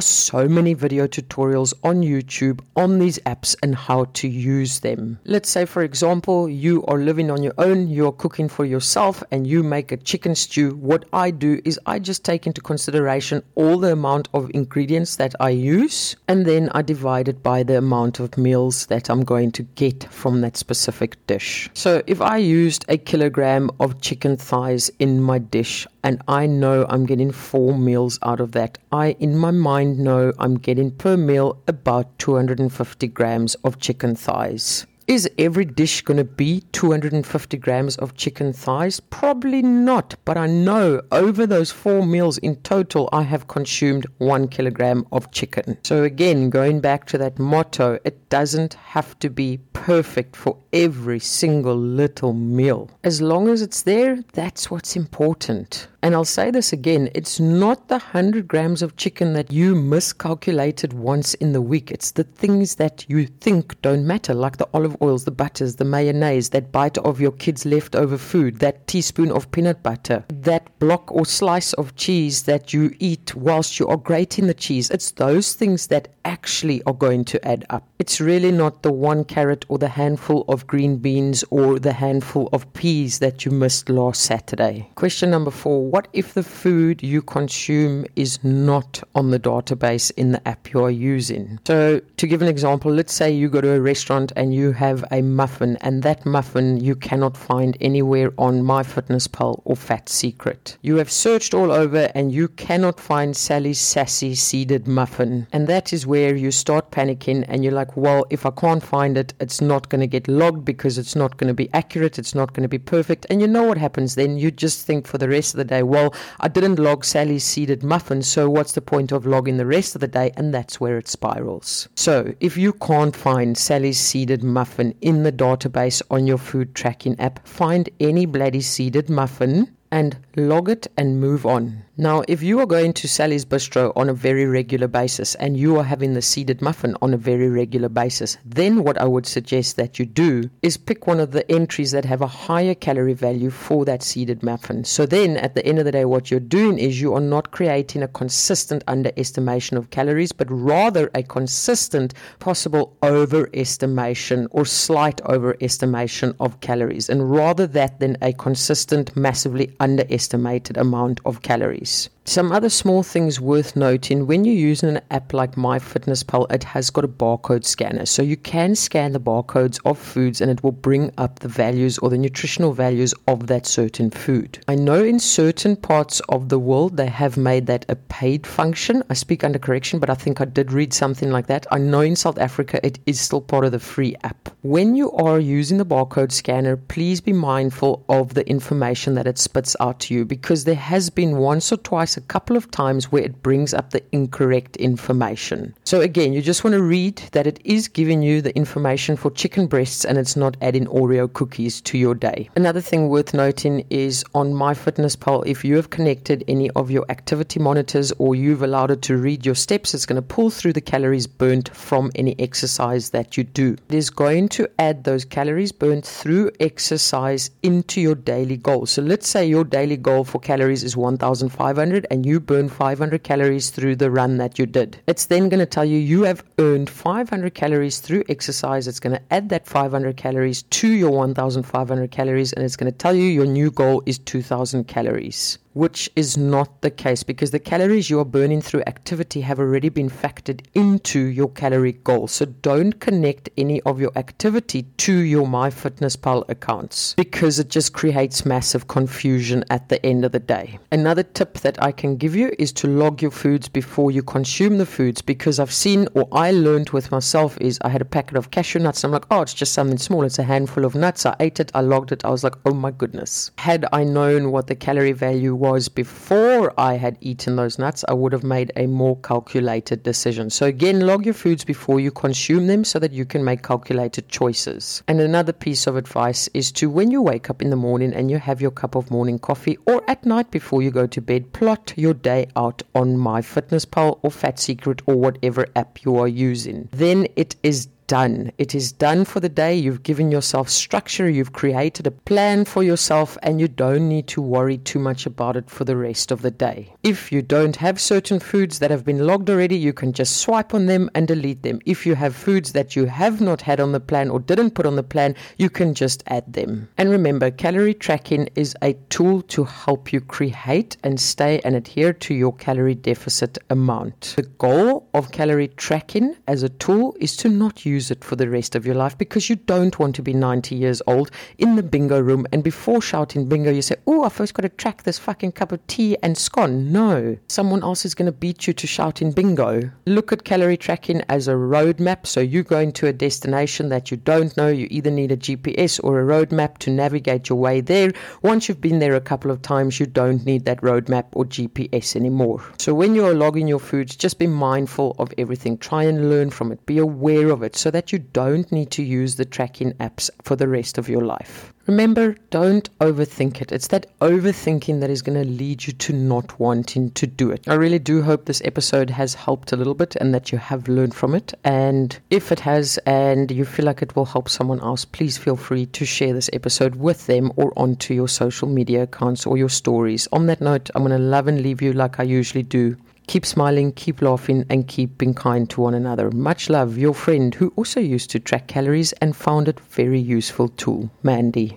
so 0.00 0.46
many 0.46 0.74
video 0.74 1.07
tutorials 1.08 1.74
on 1.82 2.02
YouTube 2.02 2.60
on 2.76 2.98
these 2.98 3.18
apps 3.20 3.56
and 3.62 3.74
how 3.74 4.04
to 4.14 4.28
use 4.28 4.80
them. 4.80 5.18
Let's 5.24 5.48
say, 5.48 5.64
for 5.64 5.82
example, 5.82 6.48
you 6.48 6.84
are 6.86 6.98
living 6.98 7.30
on 7.30 7.42
your 7.42 7.54
own, 7.58 7.88
you're 7.88 8.12
cooking 8.12 8.48
for 8.48 8.64
yourself, 8.64 9.22
and 9.30 9.46
you 9.46 9.62
make 9.62 9.90
a 9.90 9.96
chicken 9.96 10.34
stew. 10.34 10.74
What 10.76 11.04
I 11.12 11.30
do 11.30 11.60
is 11.64 11.80
I 11.86 11.98
just 11.98 12.24
take 12.24 12.46
into 12.46 12.60
consideration 12.60 13.42
all 13.54 13.78
the 13.78 13.92
amount 13.92 14.28
of 14.34 14.50
ingredients 14.54 15.16
that 15.16 15.34
I 15.40 15.50
use, 15.50 16.16
and 16.28 16.46
then 16.46 16.68
I 16.72 16.82
divide 16.82 17.28
it 17.28 17.42
by 17.42 17.62
the 17.62 17.78
amount 17.78 18.20
of 18.20 18.36
meals 18.38 18.86
that 18.86 19.08
I'm 19.10 19.24
going 19.24 19.52
to 19.52 19.62
get 19.62 20.04
from 20.12 20.40
that 20.42 20.56
specific 20.56 21.24
dish. 21.26 21.70
So 21.74 22.02
if 22.06 22.20
I 22.20 22.36
used 22.36 22.84
a 22.88 22.98
kilogram 22.98 23.70
of 23.80 24.00
chicken 24.00 24.36
thighs 24.36 24.90
in 24.98 25.22
my 25.22 25.38
dish, 25.38 25.86
and 26.08 26.22
I 26.26 26.46
know 26.46 26.86
I'm 26.88 27.04
getting 27.04 27.30
four 27.30 27.76
meals 27.76 28.18
out 28.22 28.40
of 28.40 28.52
that. 28.52 28.78
I, 28.90 29.08
in 29.20 29.36
my 29.36 29.50
mind, 29.50 29.98
know 29.98 30.32
I'm 30.38 30.56
getting 30.56 30.90
per 30.90 31.18
meal 31.18 31.62
about 31.68 32.18
250 32.18 33.08
grams 33.08 33.56
of 33.56 33.78
chicken 33.78 34.14
thighs. 34.14 34.86
Is 35.08 35.26
every 35.38 35.64
dish 35.64 36.02
going 36.02 36.18
to 36.18 36.24
be 36.24 36.62
250 36.72 37.56
grams 37.56 37.96
of 37.96 38.14
chicken 38.14 38.52
thighs? 38.52 39.00
Probably 39.00 39.62
not, 39.62 40.14
but 40.26 40.36
I 40.36 40.46
know 40.46 41.00
over 41.12 41.46
those 41.46 41.70
four 41.70 42.04
meals 42.04 42.36
in 42.36 42.56
total, 42.56 43.08
I 43.10 43.22
have 43.22 43.48
consumed 43.48 44.06
one 44.18 44.48
kilogram 44.48 45.06
of 45.10 45.30
chicken. 45.30 45.78
So, 45.82 46.04
again, 46.04 46.50
going 46.50 46.80
back 46.80 47.06
to 47.06 47.16
that 47.16 47.38
motto, 47.38 47.98
it 48.04 48.28
doesn't 48.28 48.74
have 48.74 49.18
to 49.20 49.30
be 49.30 49.60
perfect 49.72 50.36
for 50.36 50.58
every 50.74 51.20
single 51.20 51.74
little 51.74 52.34
meal. 52.34 52.90
As 53.02 53.22
long 53.22 53.48
as 53.48 53.62
it's 53.62 53.80
there, 53.80 54.22
that's 54.34 54.70
what's 54.70 54.94
important. 54.94 55.88
And 56.00 56.14
I'll 56.14 56.24
say 56.24 56.52
this 56.52 56.72
again 56.72 57.10
it's 57.12 57.40
not 57.40 57.88
the 57.88 57.98
100 57.98 58.46
grams 58.46 58.82
of 58.82 58.96
chicken 58.96 59.32
that 59.32 59.52
you 59.52 59.74
miscalculated 59.74 60.92
once 60.92 61.34
in 61.34 61.52
the 61.52 61.60
week. 61.60 61.90
It's 61.90 62.12
the 62.12 62.22
things 62.22 62.76
that 62.76 63.04
you 63.08 63.26
think 63.26 63.80
don't 63.82 64.06
matter, 64.06 64.32
like 64.32 64.58
the 64.58 64.68
olive 64.72 64.96
oils, 65.02 65.24
the 65.24 65.32
butters, 65.32 65.76
the 65.76 65.84
mayonnaise, 65.84 66.50
that 66.50 66.70
bite 66.70 66.98
of 66.98 67.20
your 67.20 67.32
kid's 67.32 67.66
leftover 67.66 68.16
food, 68.16 68.60
that 68.60 68.86
teaspoon 68.86 69.32
of 69.32 69.50
peanut 69.50 69.82
butter, 69.82 70.24
that 70.28 70.78
block 70.78 71.10
or 71.10 71.26
slice 71.26 71.72
of 71.72 71.96
cheese 71.96 72.44
that 72.44 72.72
you 72.72 72.94
eat 73.00 73.34
whilst 73.34 73.80
you 73.80 73.88
are 73.88 73.96
grating 73.96 74.46
the 74.46 74.54
cheese. 74.54 74.90
It's 74.90 75.10
those 75.10 75.54
things 75.54 75.88
that 75.88 76.08
actually 76.24 76.82
are 76.84 76.92
going 76.92 77.24
to 77.24 77.44
add 77.48 77.64
up. 77.70 77.88
It's 77.98 78.20
really 78.20 78.52
not 78.52 78.82
the 78.82 78.92
one 78.92 79.24
carrot 79.24 79.64
or 79.68 79.78
the 79.78 79.88
handful 79.88 80.44
of 80.46 80.66
green 80.66 80.98
beans 80.98 81.42
or 81.50 81.78
the 81.80 81.94
handful 81.94 82.48
of 82.52 82.72
peas 82.74 83.18
that 83.18 83.44
you 83.44 83.50
missed 83.50 83.88
last 83.88 84.20
Saturday. 84.22 84.88
Question 84.94 85.30
number 85.30 85.50
four 85.50 85.87
What 85.88 86.06
if 86.12 86.34
the 86.34 86.42
food 86.42 87.02
you 87.02 87.22
consume 87.22 88.04
is 88.14 88.44
not 88.44 89.02
on 89.14 89.30
the 89.30 89.40
database 89.40 90.10
in 90.18 90.32
the 90.32 90.46
app 90.46 90.70
you 90.70 90.84
are 90.84 90.90
using? 90.90 91.58
So, 91.66 92.02
to 92.18 92.26
give 92.26 92.42
an 92.42 92.48
example, 92.48 92.92
let's 92.92 93.14
say 93.14 93.30
you 93.30 93.48
go 93.48 93.62
to 93.62 93.72
a 93.72 93.80
restaurant 93.80 94.30
and 94.36 94.54
you 94.54 94.72
have 94.72 95.02
a 95.10 95.22
muffin, 95.22 95.78
and 95.80 96.02
that 96.02 96.26
muffin 96.26 96.78
you 96.78 96.94
cannot 96.94 97.38
find 97.38 97.74
anywhere 97.80 98.34
on 98.36 98.64
MyFitnessPal 98.64 99.62
or 99.64 99.76
Fat 99.76 100.10
Secret. 100.10 100.76
You 100.82 100.96
have 100.96 101.10
searched 101.10 101.54
all 101.54 101.72
over 101.72 102.10
and 102.14 102.32
you 102.32 102.48
cannot 102.48 103.00
find 103.00 103.34
Sally's 103.34 103.80
Sassy 103.80 104.34
Seeded 104.34 104.86
Muffin, 104.86 105.46
and 105.54 105.68
that 105.68 105.94
is 105.94 106.06
where 106.06 106.36
you 106.36 106.50
start 106.50 106.90
panicking 106.90 107.46
and 107.48 107.64
you're 107.64 107.72
like, 107.72 107.96
well, 107.96 108.26
if 108.28 108.44
I 108.44 108.50
can't 108.50 108.82
find 108.82 109.16
it, 109.16 109.32
it's 109.40 109.62
not 109.62 109.88
going 109.88 110.02
to 110.02 110.06
get 110.06 110.28
logged 110.28 110.66
because 110.66 110.98
it's 110.98 111.16
not 111.16 111.38
going 111.38 111.48
to 111.48 111.54
be 111.54 111.72
accurate, 111.72 112.18
it's 112.18 112.34
not 112.34 112.52
going 112.52 112.64
to 112.64 112.68
be 112.68 112.78
perfect. 112.78 113.24
And 113.30 113.40
you 113.40 113.46
know 113.46 113.62
what 113.62 113.78
happens 113.78 114.16
then? 114.16 114.36
You 114.36 114.50
just 114.50 114.84
think 114.84 115.06
for 115.06 115.16
the 115.16 115.30
rest 115.30 115.54
of 115.54 115.56
the 115.56 115.64
day, 115.64 115.77
well, 115.82 116.14
I 116.40 116.48
didn't 116.48 116.78
log 116.78 117.04
Sally's 117.04 117.44
seeded 117.44 117.82
muffin, 117.82 118.22
so 118.22 118.48
what's 118.48 118.72
the 118.72 118.80
point 118.80 119.12
of 119.12 119.26
logging 119.26 119.56
the 119.56 119.66
rest 119.66 119.94
of 119.94 120.00
the 120.00 120.08
day? 120.08 120.32
And 120.36 120.52
that's 120.52 120.80
where 120.80 120.98
it 120.98 121.08
spirals. 121.08 121.88
So 121.96 122.34
if 122.40 122.56
you 122.56 122.72
can't 122.72 123.14
find 123.14 123.56
Sally's 123.56 124.00
seeded 124.00 124.42
muffin 124.42 124.94
in 125.00 125.22
the 125.22 125.32
database 125.32 126.02
on 126.10 126.26
your 126.26 126.38
food 126.38 126.74
tracking 126.74 127.18
app, 127.18 127.46
find 127.46 127.88
any 128.00 128.26
bloody 128.26 128.60
seeded 128.60 129.08
muffin 129.08 129.74
and 129.90 130.18
log 130.36 130.68
it 130.68 130.86
and 130.96 131.20
move 131.20 131.46
on. 131.46 131.84
Now, 132.00 132.22
if 132.28 132.44
you 132.44 132.60
are 132.60 132.66
going 132.66 132.92
to 132.92 133.08
Sally's 133.08 133.44
Bistro 133.44 133.92
on 133.96 134.08
a 134.08 134.14
very 134.14 134.46
regular 134.46 134.86
basis 134.86 135.34
and 135.34 135.56
you 135.56 135.76
are 135.78 135.82
having 135.82 136.14
the 136.14 136.22
seeded 136.22 136.62
muffin 136.62 136.94
on 137.02 137.12
a 137.12 137.16
very 137.16 137.48
regular 137.48 137.88
basis, 137.88 138.38
then 138.44 138.84
what 138.84 138.98
I 138.98 139.04
would 139.04 139.26
suggest 139.26 139.74
that 139.78 139.98
you 139.98 140.06
do 140.06 140.48
is 140.62 140.76
pick 140.76 141.08
one 141.08 141.18
of 141.18 141.32
the 141.32 141.50
entries 141.50 141.90
that 141.90 142.04
have 142.04 142.22
a 142.22 142.28
higher 142.28 142.76
calorie 142.76 143.14
value 143.14 143.50
for 143.50 143.84
that 143.86 144.04
seeded 144.04 144.44
muffin. 144.44 144.84
So 144.84 145.06
then 145.06 145.38
at 145.38 145.56
the 145.56 145.66
end 145.66 145.80
of 145.80 145.86
the 145.86 145.90
day, 145.90 146.04
what 146.04 146.30
you're 146.30 146.38
doing 146.38 146.78
is 146.78 147.00
you 147.00 147.14
are 147.14 147.20
not 147.20 147.50
creating 147.50 148.04
a 148.04 148.08
consistent 148.22 148.84
underestimation 148.86 149.76
of 149.76 149.90
calories, 149.90 150.30
but 150.30 150.46
rather 150.48 151.10
a 151.16 151.24
consistent 151.24 152.14
possible 152.38 152.96
overestimation 153.02 154.46
or 154.52 154.64
slight 154.64 155.16
overestimation 155.24 156.36
of 156.38 156.60
calories. 156.60 157.08
And 157.08 157.28
rather 157.28 157.66
that 157.66 157.98
than 157.98 158.16
a 158.22 158.32
consistent, 158.34 159.16
massively 159.16 159.74
underestimated 159.80 160.76
amount 160.76 161.18
of 161.24 161.42
calories 161.42 161.87
peace. 161.88 162.17
Some 162.28 162.52
other 162.52 162.68
small 162.68 163.02
things 163.02 163.40
worth 163.40 163.74
noting 163.74 164.26
when 164.26 164.44
you're 164.44 164.54
using 164.54 164.90
an 164.90 165.00
app 165.10 165.32
like 165.32 165.54
MyFitnessPal, 165.54 166.52
it 166.52 166.62
has 166.62 166.90
got 166.90 167.06
a 167.06 167.08
barcode 167.08 167.64
scanner. 167.64 168.04
So 168.04 168.20
you 168.20 168.36
can 168.36 168.74
scan 168.74 169.12
the 169.12 169.18
barcodes 169.18 169.80
of 169.86 169.98
foods 169.98 170.42
and 170.42 170.50
it 170.50 170.62
will 170.62 170.72
bring 170.72 171.10
up 171.16 171.38
the 171.38 171.48
values 171.48 171.96
or 171.96 172.10
the 172.10 172.18
nutritional 172.18 172.74
values 172.74 173.14
of 173.26 173.46
that 173.46 173.64
certain 173.64 174.10
food. 174.10 174.58
I 174.68 174.74
know 174.74 175.02
in 175.02 175.18
certain 175.18 175.74
parts 175.74 176.20
of 176.28 176.50
the 176.50 176.58
world 176.58 176.98
they 176.98 177.06
have 177.06 177.38
made 177.38 177.66
that 177.68 177.86
a 177.88 177.96
paid 177.96 178.46
function. 178.46 179.02
I 179.08 179.14
speak 179.14 179.42
under 179.42 179.58
correction, 179.58 179.98
but 179.98 180.10
I 180.10 180.14
think 180.14 180.42
I 180.42 180.44
did 180.44 180.70
read 180.70 180.92
something 180.92 181.30
like 181.30 181.46
that. 181.46 181.66
I 181.70 181.78
know 181.78 182.02
in 182.02 182.14
South 182.14 182.36
Africa 182.36 182.78
it 182.84 182.98
is 183.06 183.18
still 183.18 183.40
part 183.40 183.64
of 183.64 183.72
the 183.72 183.80
free 183.80 184.14
app. 184.22 184.50
When 184.60 184.94
you 184.94 185.10
are 185.12 185.40
using 185.40 185.78
the 185.78 185.86
barcode 185.86 186.32
scanner, 186.32 186.76
please 186.76 187.22
be 187.22 187.32
mindful 187.32 188.04
of 188.10 188.34
the 188.34 188.46
information 188.46 189.14
that 189.14 189.26
it 189.26 189.38
spits 189.38 189.74
out 189.80 190.00
to 190.00 190.14
you 190.14 190.26
because 190.26 190.64
there 190.64 190.74
has 190.74 191.08
been 191.08 191.38
once 191.38 191.72
or 191.72 191.78
twice 191.78 192.17
a 192.18 192.20
couple 192.22 192.56
of 192.56 192.70
times 192.70 193.10
where 193.10 193.22
it 193.22 193.42
brings 193.42 193.72
up 193.72 193.90
the 193.90 194.02
incorrect 194.12 194.76
information. 194.76 195.74
So 195.84 196.02
again, 196.02 196.34
you 196.34 196.42
just 196.42 196.64
want 196.64 196.74
to 196.74 196.82
read 196.82 197.16
that 197.32 197.46
it 197.46 197.60
is 197.64 197.88
giving 197.88 198.20
you 198.20 198.42
the 198.42 198.54
information 198.54 199.16
for 199.16 199.30
chicken 199.30 199.66
breasts 199.66 200.04
and 200.04 200.18
it's 200.18 200.36
not 200.36 200.56
adding 200.60 200.86
Oreo 200.86 201.32
cookies 201.32 201.80
to 201.82 201.96
your 201.96 202.14
day. 202.14 202.50
Another 202.56 202.80
thing 202.82 203.08
worth 203.08 203.32
noting 203.32 203.86
is 203.88 204.24
on 204.34 204.52
MyFitnessPal, 204.52 205.46
if 205.46 205.64
you 205.64 205.76
have 205.76 205.90
connected 205.90 206.44
any 206.48 206.68
of 206.70 206.90
your 206.90 207.06
activity 207.08 207.60
monitors 207.60 208.12
or 208.18 208.34
you've 208.34 208.62
allowed 208.62 208.90
it 208.90 209.00
to 209.02 209.16
read 209.16 209.46
your 209.46 209.54
steps, 209.54 209.94
it's 209.94 210.06
going 210.06 210.20
to 210.20 210.22
pull 210.22 210.50
through 210.50 210.72
the 210.72 210.80
calories 210.80 211.26
burnt 211.26 211.74
from 211.74 212.10
any 212.16 212.34
exercise 212.40 213.10
that 213.10 213.36
you 213.36 213.44
do. 213.44 213.76
It 213.88 213.94
is 213.94 214.10
going 214.10 214.48
to 214.50 214.68
add 214.78 215.04
those 215.04 215.24
calories 215.24 215.72
burnt 215.72 216.04
through 216.04 216.50
exercise 216.58 217.50
into 217.62 218.00
your 218.00 218.16
daily 218.16 218.56
goal. 218.56 218.86
So 218.86 219.02
let's 219.02 219.28
say 219.28 219.46
your 219.46 219.64
daily 219.64 219.96
goal 219.96 220.24
for 220.24 220.40
calories 220.40 220.82
is 220.82 220.96
1,500 220.96 222.06
and 222.10 222.26
you 222.26 222.40
burn 222.40 222.68
500 222.68 223.22
calories 223.22 223.70
through 223.70 223.96
the 223.96 224.10
run 224.10 224.38
that 224.38 224.58
you 224.58 224.66
did. 224.66 225.00
It's 225.06 225.26
then 225.26 225.48
going 225.48 225.60
to 225.60 225.66
tell 225.66 225.84
you 225.84 225.98
you 225.98 226.22
have 226.22 226.44
earned 226.58 226.90
500 226.90 227.54
calories 227.54 228.00
through 228.00 228.24
exercise. 228.28 228.88
It's 228.88 229.00
going 229.00 229.16
to 229.16 229.22
add 229.32 229.48
that 229.50 229.66
500 229.66 230.16
calories 230.16 230.62
to 230.62 230.88
your 230.88 231.10
1,500 231.10 232.10
calories 232.10 232.52
and 232.52 232.64
it's 232.64 232.76
going 232.76 232.90
to 232.90 232.98
tell 232.98 233.14
you 233.14 233.24
your 233.24 233.46
new 233.46 233.70
goal 233.70 234.02
is 234.06 234.18
2,000 234.18 234.84
calories 234.84 235.58
which 235.78 236.10
is 236.16 236.36
not 236.36 236.82
the 236.82 236.90
case 236.90 237.22
because 237.22 237.52
the 237.52 237.58
calories 237.60 238.10
you 238.10 238.18
are 238.18 238.24
burning 238.24 238.60
through 238.60 238.82
activity 238.88 239.40
have 239.40 239.60
already 239.60 239.88
been 239.88 240.10
factored 240.10 240.60
into 240.74 241.20
your 241.20 241.48
calorie 241.50 241.92
goal. 241.92 242.26
So 242.26 242.46
don't 242.46 242.98
connect 242.98 243.48
any 243.56 243.80
of 243.82 244.00
your 244.00 244.10
activity 244.16 244.82
to 245.06 245.12
your 245.12 245.46
MyFitnessPal 245.46 246.48
accounts 246.48 247.14
because 247.14 247.60
it 247.60 247.68
just 247.68 247.92
creates 247.92 248.44
massive 248.44 248.88
confusion 248.88 249.64
at 249.70 249.88
the 249.88 250.04
end 250.04 250.24
of 250.24 250.32
the 250.32 250.40
day. 250.40 250.80
Another 250.90 251.22
tip 251.22 251.60
that 251.60 251.80
I 251.80 251.92
can 251.92 252.16
give 252.16 252.34
you 252.34 252.52
is 252.58 252.72
to 252.72 252.88
log 252.88 253.22
your 253.22 253.30
foods 253.30 253.68
before 253.68 254.10
you 254.10 254.24
consume 254.24 254.78
the 254.78 254.86
foods 254.86 255.22
because 255.22 255.60
I've 255.60 255.72
seen 255.72 256.08
or 256.14 256.26
I 256.32 256.50
learned 256.50 256.90
with 256.90 257.12
myself 257.12 257.56
is 257.60 257.78
I 257.82 257.90
had 257.90 258.02
a 258.02 258.12
packet 258.16 258.36
of 258.36 258.50
cashew 258.50 258.80
nuts 258.80 259.04
I'm 259.04 259.12
like, 259.12 259.26
oh, 259.30 259.42
it's 259.42 259.54
just 259.54 259.74
something 259.74 259.98
small. 259.98 260.24
It's 260.24 260.40
a 260.40 260.42
handful 260.42 260.84
of 260.84 260.96
nuts. 260.96 261.24
I 261.24 261.36
ate 261.38 261.60
it, 261.60 261.70
I 261.72 261.82
logged 261.82 262.10
it. 262.10 262.24
I 262.24 262.30
was 262.30 262.42
like, 262.42 262.56
oh 262.66 262.74
my 262.74 262.90
goodness. 262.90 263.52
Had 263.58 263.86
I 263.92 264.02
known 264.02 264.50
what 264.50 264.66
the 264.66 264.74
calorie 264.74 265.12
value 265.12 265.54
was, 265.54 265.67
was 265.70 265.88
before 265.88 266.72
I 266.78 266.94
had 266.94 267.18
eaten 267.20 267.56
those 267.56 267.78
nuts, 267.78 268.04
I 268.08 268.14
would 268.14 268.32
have 268.32 268.44
made 268.44 268.72
a 268.76 268.86
more 268.86 269.16
calculated 269.18 270.02
decision. 270.02 270.50
So, 270.50 270.66
again, 270.66 271.00
log 271.00 271.24
your 271.24 271.34
foods 271.34 271.64
before 271.64 272.00
you 272.00 272.10
consume 272.10 272.66
them 272.66 272.84
so 272.84 272.98
that 272.98 273.12
you 273.12 273.24
can 273.24 273.44
make 273.44 273.62
calculated 273.62 274.28
choices. 274.28 275.02
And 275.08 275.20
another 275.20 275.52
piece 275.52 275.86
of 275.86 275.96
advice 275.96 276.48
is 276.54 276.72
to 276.72 276.90
when 276.90 277.10
you 277.10 277.22
wake 277.22 277.50
up 277.50 277.62
in 277.62 277.70
the 277.70 277.76
morning 277.76 278.12
and 278.14 278.30
you 278.30 278.38
have 278.38 278.60
your 278.60 278.70
cup 278.70 278.94
of 278.94 279.10
morning 279.10 279.38
coffee 279.38 279.78
or 279.86 280.02
at 280.08 280.24
night 280.24 280.50
before 280.50 280.82
you 280.82 280.90
go 280.90 281.06
to 281.06 281.20
bed, 281.20 281.52
plot 281.52 281.92
your 281.96 282.14
day 282.14 282.46
out 282.56 282.82
on 282.94 283.16
MyFitnessPal 283.16 284.20
or 284.22 284.30
Fat 284.30 284.58
Secret 284.58 285.02
or 285.06 285.16
whatever 285.16 285.66
app 285.76 286.04
you 286.04 286.16
are 286.16 286.28
using. 286.28 286.88
Then 286.92 287.26
it 287.36 287.56
is 287.62 287.88
done. 288.08 288.50
It 288.58 288.74
is 288.74 288.90
done 288.90 289.24
for 289.24 289.38
the 289.38 289.48
day. 289.48 289.76
You've 289.76 290.02
given 290.02 290.32
yourself 290.32 290.68
structure, 290.68 291.28
you've 291.28 291.52
created 291.52 292.06
a 292.06 292.10
plan 292.10 292.64
for 292.64 292.82
yourself, 292.82 293.38
and 293.42 293.60
you 293.60 293.68
don't 293.68 294.08
need 294.08 294.26
to 294.28 294.42
worry 294.42 294.78
too 294.78 294.98
much 294.98 295.26
about 295.26 295.56
it 295.56 295.70
for 295.70 295.84
the 295.84 295.96
rest 295.96 296.32
of 296.32 296.42
the 296.42 296.50
day. 296.50 296.92
If 297.04 297.30
you 297.30 297.42
don't 297.42 297.76
have 297.76 298.00
certain 298.00 298.40
foods 298.40 298.80
that 298.80 298.90
have 298.90 299.04
been 299.04 299.26
logged 299.26 299.50
already, 299.50 299.76
you 299.76 299.92
can 299.92 300.12
just 300.12 300.38
swipe 300.38 300.74
on 300.74 300.86
them 300.86 301.10
and 301.14 301.28
delete 301.28 301.62
them. 301.62 301.80
If 301.84 302.06
you 302.06 302.14
have 302.14 302.34
foods 302.34 302.72
that 302.72 302.96
you 302.96 303.04
have 303.04 303.40
not 303.40 303.60
had 303.60 303.78
on 303.78 303.92
the 303.92 304.00
plan 304.00 304.30
or 304.30 304.40
didn't 304.40 304.72
put 304.72 304.86
on 304.86 304.96
the 304.96 305.02
plan, 305.02 305.34
you 305.58 305.68
can 305.68 305.92
just 305.94 306.24
add 306.26 306.50
them. 306.52 306.88
And 306.96 307.10
remember, 307.10 307.50
calorie 307.50 307.94
tracking 307.94 308.48
is 308.54 308.74
a 308.80 308.94
tool 309.10 309.42
to 309.42 309.64
help 309.64 310.12
you 310.12 310.22
create 310.22 310.96
and 311.04 311.20
stay 311.20 311.60
and 311.60 311.76
adhere 311.76 312.14
to 312.14 312.34
your 312.34 312.54
calorie 312.54 312.94
deficit 312.94 313.58
amount. 313.68 314.32
The 314.36 314.42
goal 314.42 315.06
of 315.12 315.30
calorie 315.30 315.68
tracking 315.68 316.34
as 316.46 316.62
a 316.62 316.70
tool 316.70 317.14
is 317.20 317.36
to 317.36 317.50
not 317.50 317.84
use 317.84 317.97
use 317.98 318.12
it 318.12 318.22
for 318.22 318.36
the 318.36 318.48
rest 318.48 318.76
of 318.76 318.86
your 318.86 318.94
life 318.94 319.18
because 319.18 319.50
you 319.50 319.56
don't 319.56 319.98
want 319.98 320.14
to 320.14 320.22
be 320.22 320.32
90 320.32 320.76
years 320.76 321.02
old 321.08 321.32
in 321.58 321.74
the 321.74 321.82
bingo 321.82 322.20
room 322.20 322.46
and 322.52 322.62
before 322.62 323.02
shouting 323.02 323.48
bingo, 323.48 323.72
you 323.72 323.82
say, 323.82 323.96
Oh, 324.06 324.22
I 324.24 324.28
first 324.28 324.54
got 324.54 324.62
to 324.62 324.68
track 324.68 325.02
this 325.02 325.18
fucking 325.18 325.52
cup 325.52 325.72
of 325.72 325.84
tea 325.88 326.16
and 326.22 326.38
scone. 326.38 326.92
No, 326.92 327.36
someone 327.48 327.82
else 327.82 328.04
is 328.04 328.14
going 328.14 328.26
to 328.26 328.38
beat 328.44 328.66
you 328.66 328.72
to 328.74 328.86
shouting 328.86 329.32
bingo. 329.32 329.90
Look 330.06 330.32
at 330.32 330.44
calorie 330.44 330.76
tracking 330.76 331.22
as 331.28 331.48
a 331.48 331.52
roadmap. 331.52 332.26
So 332.26 332.40
you 332.40 332.62
go 332.62 332.78
into 332.78 333.06
a 333.06 333.12
destination 333.12 333.88
that 333.88 334.10
you 334.10 334.16
don't 334.16 334.56
know. 334.56 334.68
You 334.68 334.86
either 334.90 335.10
need 335.10 335.32
a 335.32 335.36
GPS 335.36 335.98
or 336.04 336.20
a 336.20 336.24
roadmap 336.24 336.78
to 336.78 336.90
navigate 336.90 337.48
your 337.48 337.58
way 337.58 337.80
there. 337.80 338.12
Once 338.42 338.68
you've 338.68 338.80
been 338.80 339.00
there 339.00 339.16
a 339.16 339.20
couple 339.20 339.50
of 339.50 339.62
times, 339.62 339.98
you 339.98 340.06
don't 340.06 340.46
need 340.46 340.64
that 340.66 340.80
roadmap 340.82 341.26
or 341.32 341.44
GPS 341.44 342.14
anymore. 342.14 342.62
So 342.78 342.94
when 342.94 343.14
you 343.14 343.24
are 343.26 343.34
logging 343.34 343.66
your 343.66 343.80
foods, 343.80 344.14
just 344.14 344.38
be 344.38 344.46
mindful 344.46 345.16
of 345.18 345.32
everything. 345.36 345.78
Try 345.78 346.04
and 346.04 346.30
learn 346.30 346.50
from 346.50 346.70
it. 346.70 346.84
Be 346.86 346.98
aware 346.98 347.50
of 347.50 347.62
it. 347.62 347.76
So 347.76 347.87
so 347.88 347.92
that 347.92 348.12
you 348.12 348.18
don't 348.18 348.70
need 348.70 348.90
to 348.90 349.02
use 349.02 349.36
the 349.36 349.46
tracking 349.46 349.94
apps 349.94 350.28
for 350.42 350.56
the 350.56 350.68
rest 350.68 350.98
of 350.98 351.08
your 351.08 351.22
life. 351.22 351.72
Remember, 351.86 352.36
don't 352.50 352.86
overthink 352.98 353.62
it. 353.62 353.72
It's 353.72 353.86
that 353.86 354.04
overthinking 354.18 355.00
that 355.00 355.08
is 355.08 355.22
going 355.22 355.42
to 355.42 355.50
lead 355.50 355.86
you 355.86 355.94
to 355.94 356.12
not 356.12 356.60
wanting 356.60 357.12
to 357.12 357.26
do 357.26 357.50
it. 357.50 357.66
I 357.66 357.72
really 357.72 357.98
do 357.98 358.20
hope 358.20 358.44
this 358.44 358.60
episode 358.62 359.08
has 359.08 359.32
helped 359.32 359.72
a 359.72 359.76
little 359.76 359.94
bit 359.94 360.16
and 360.16 360.34
that 360.34 360.52
you 360.52 360.58
have 360.58 360.86
learned 360.86 361.14
from 361.14 361.34
it. 361.34 361.54
And 361.64 362.18
if 362.28 362.52
it 362.52 362.60
has 362.60 362.98
and 363.06 363.50
you 363.50 363.64
feel 363.64 363.86
like 363.86 364.02
it 364.02 364.14
will 364.14 364.26
help 364.26 364.50
someone 364.50 364.80
else, 364.80 365.06
please 365.06 365.38
feel 365.38 365.56
free 365.56 365.86
to 365.86 366.04
share 366.04 366.34
this 366.34 366.50
episode 366.52 366.96
with 366.96 367.26
them 367.26 367.50
or 367.56 367.72
onto 367.74 368.12
your 368.12 368.28
social 368.28 368.68
media 368.68 369.04
accounts 369.04 369.46
or 369.46 369.56
your 369.56 369.70
stories. 369.70 370.28
On 370.30 370.44
that 370.48 370.60
note, 370.60 370.90
I'm 370.94 371.04
going 371.06 371.18
to 371.18 371.24
love 371.26 371.48
and 371.48 371.62
leave 371.62 371.80
you 371.80 371.94
like 371.94 372.20
I 372.20 372.24
usually 372.24 372.64
do. 372.64 372.98
Keep 373.28 373.44
smiling, 373.44 373.92
keep 373.92 374.22
laughing, 374.22 374.64
and 374.70 374.88
keep 374.88 375.18
being 375.18 375.34
kind 375.34 375.68
to 375.68 375.82
one 375.82 375.92
another. 375.92 376.30
Much 376.30 376.70
love, 376.70 376.96
your 376.96 377.12
friend 377.12 377.54
who 377.54 377.74
also 377.76 378.00
used 378.00 378.30
to 378.30 378.40
track 378.40 378.68
calories 378.68 379.12
and 379.20 379.36
found 379.36 379.68
it 379.68 379.78
very 379.80 380.18
useful 380.18 380.68
tool, 380.70 381.10
Mandy. 381.22 381.76